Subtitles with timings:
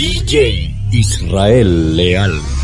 [0.00, 2.59] DJ Israel Leal.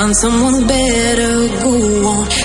[0.00, 2.39] Find someone better, go on.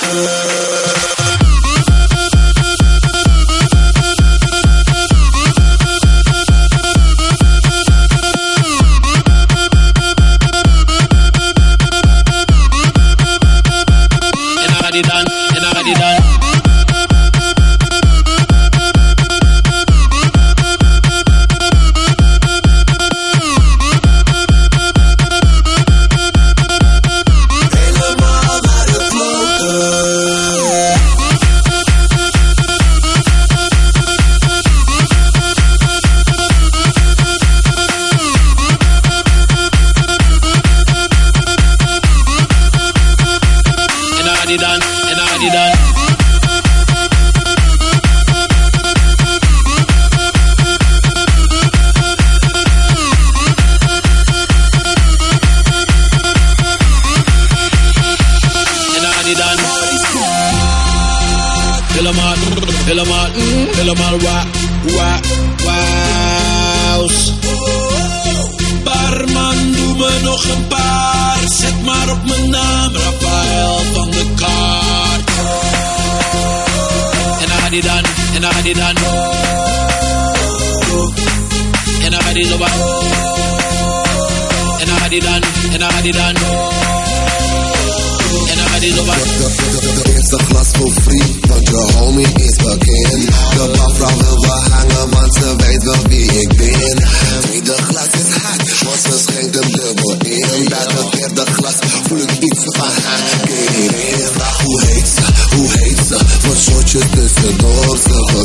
[0.00, 0.75] En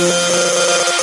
[0.00, 0.99] Yeah.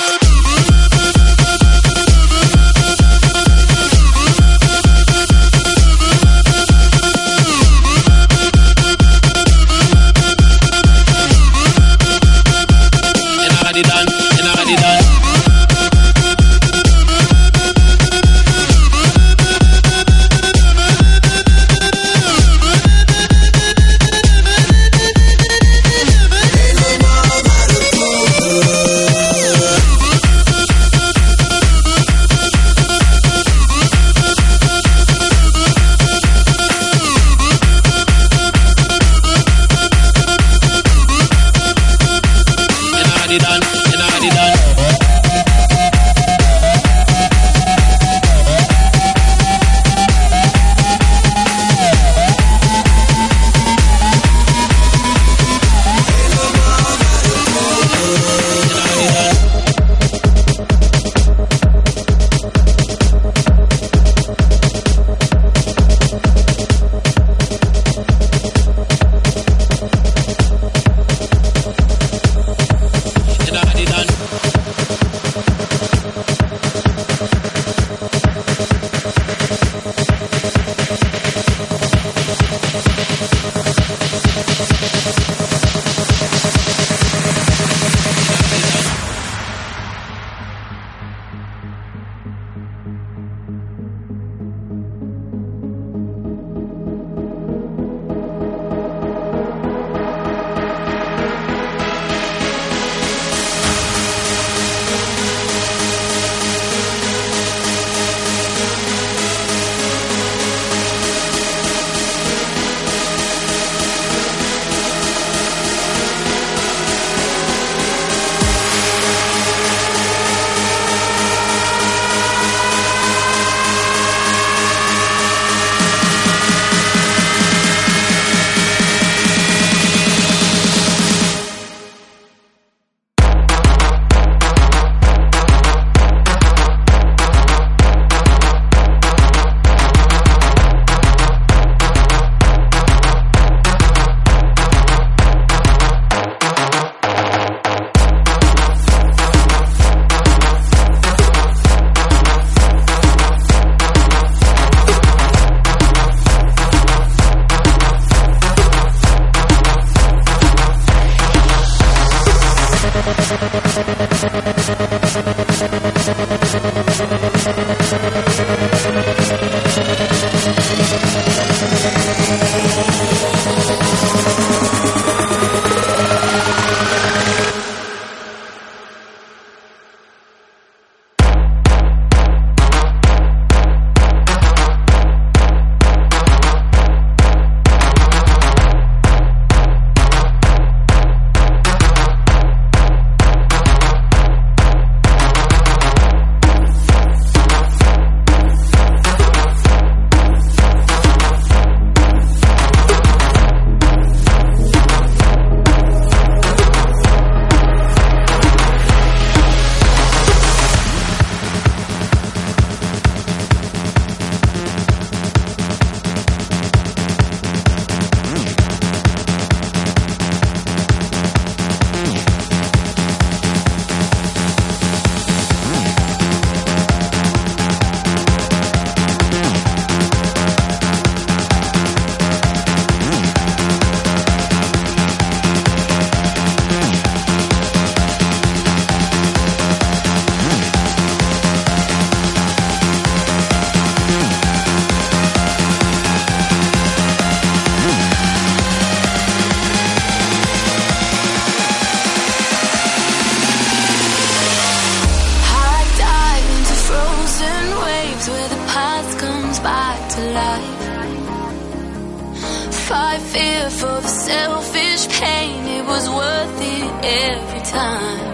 [262.87, 265.67] fight fear for the selfish pain.
[265.77, 266.91] It was worth it
[267.27, 268.25] every time.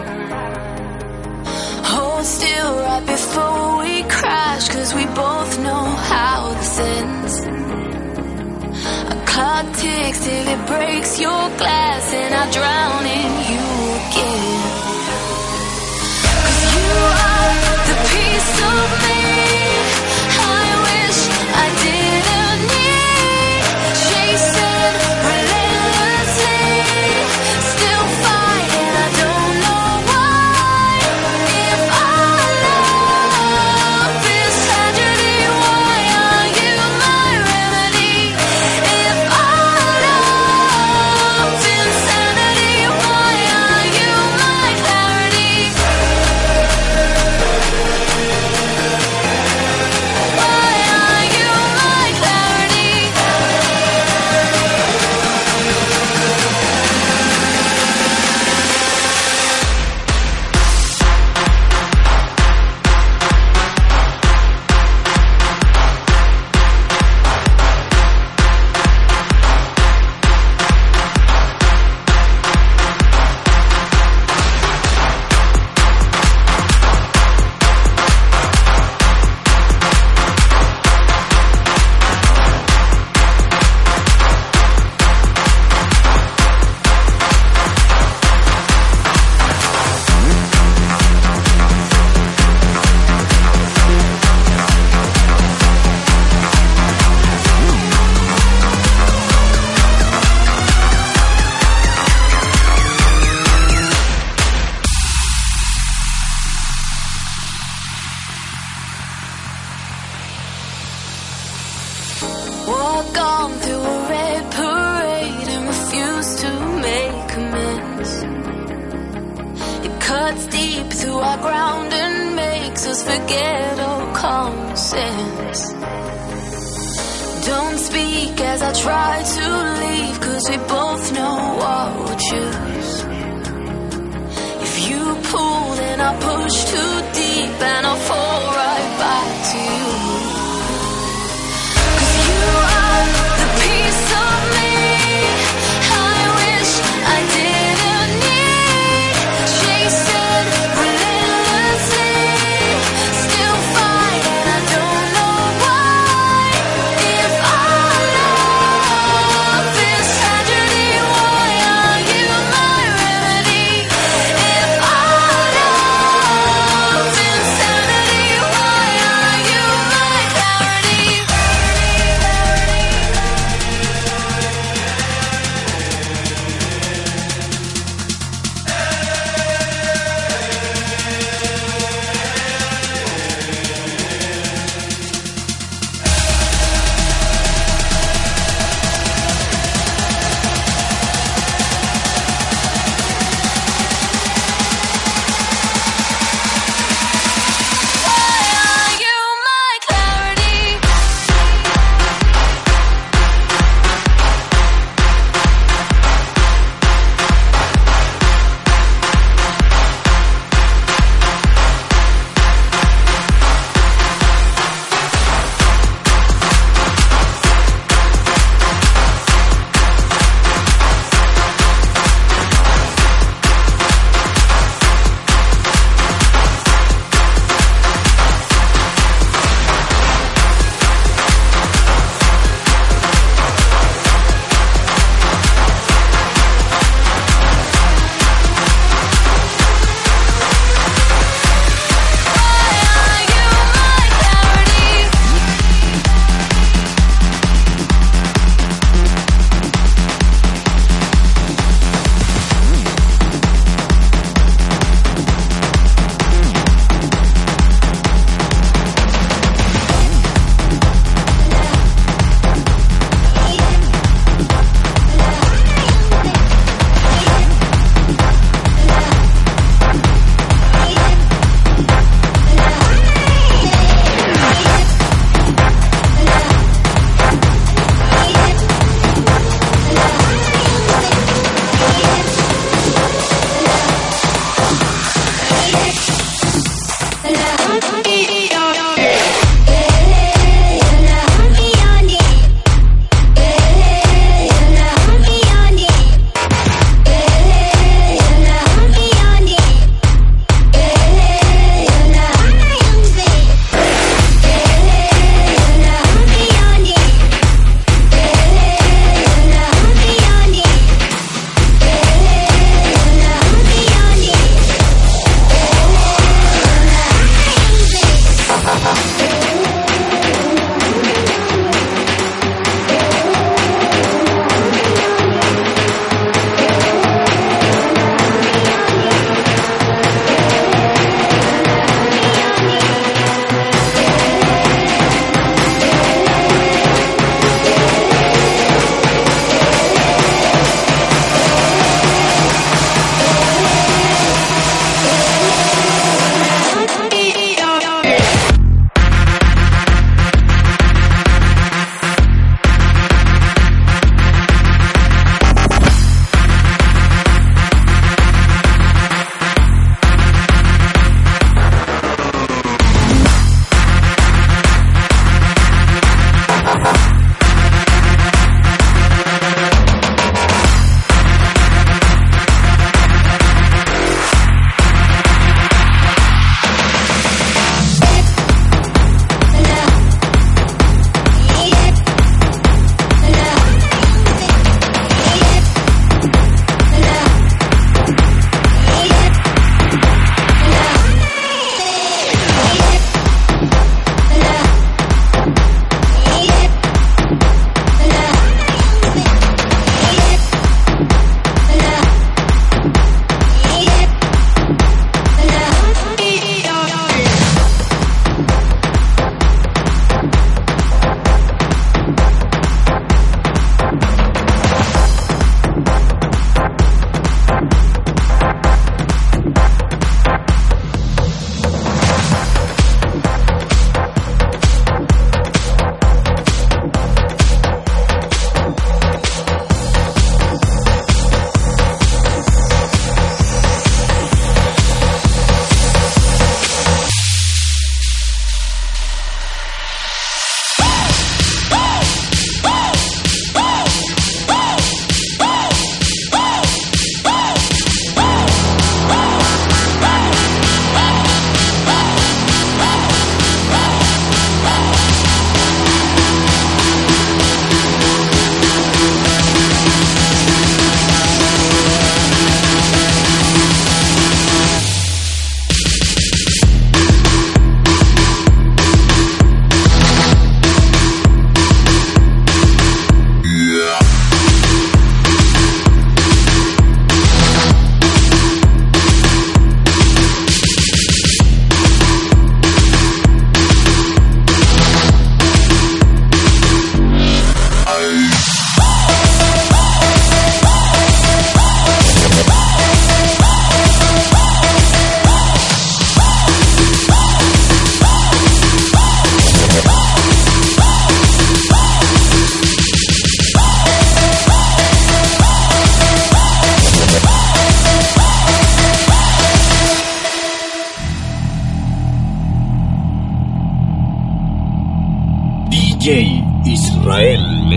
[1.91, 7.35] Hold still right before we crash, cause we both know how this ends.
[9.15, 13.65] A clock ticks till it breaks your glass, and I drown in you
[14.01, 14.61] again.
[16.43, 16.93] Cause you
[17.27, 17.53] are
[17.89, 19.82] the piece of me.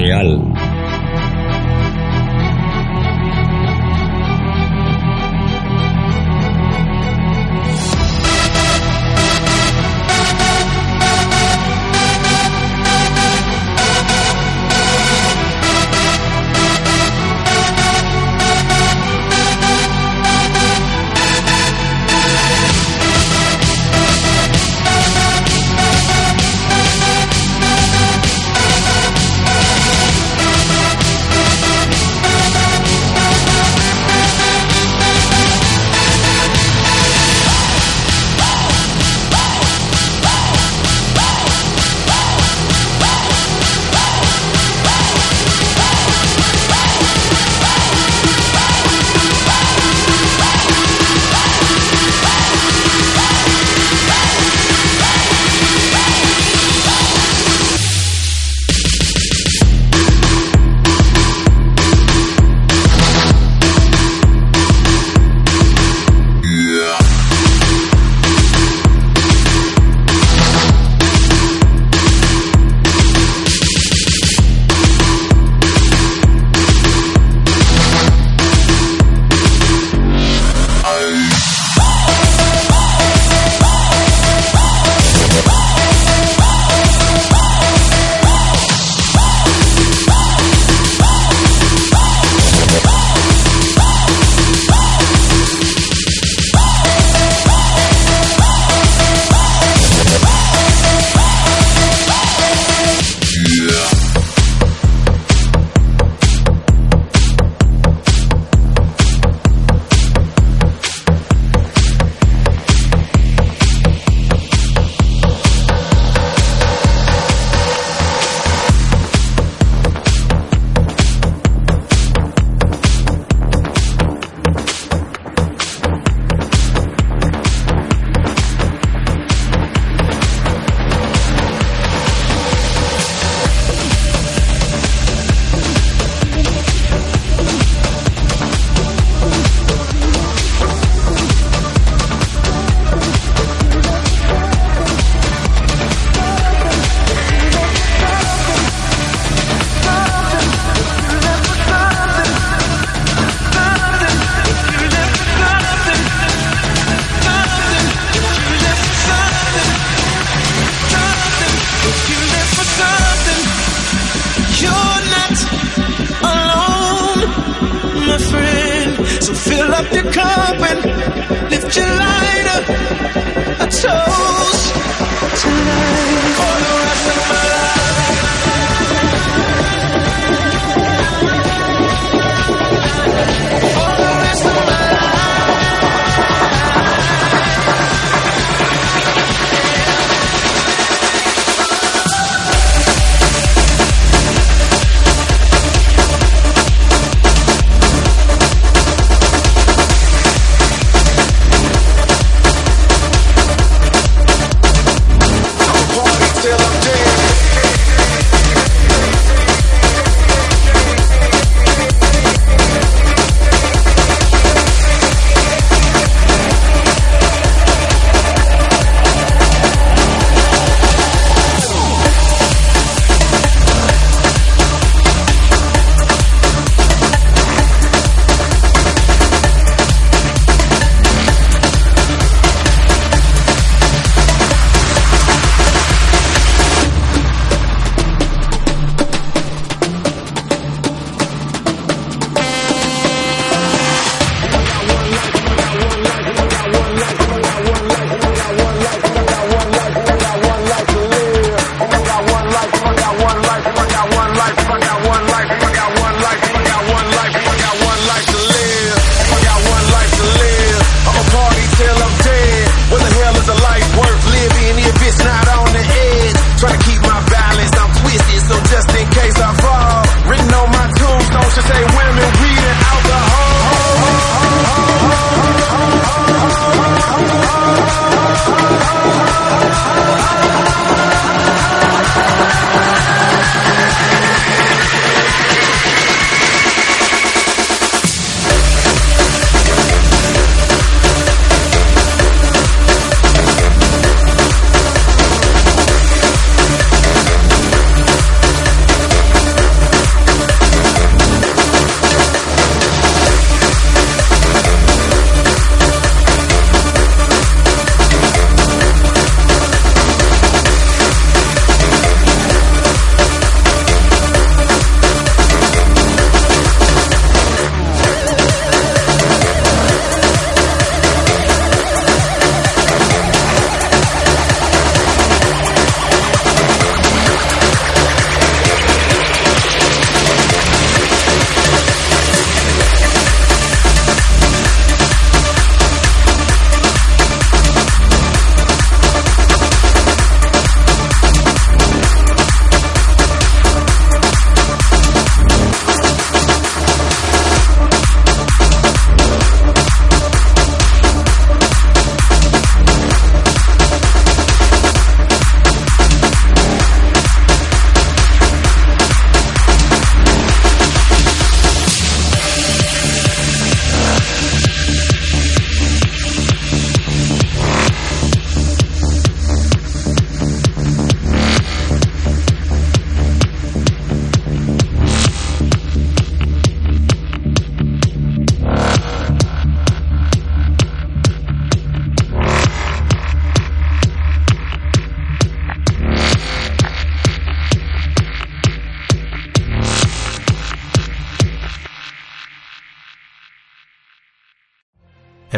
[0.06, 0.55] real.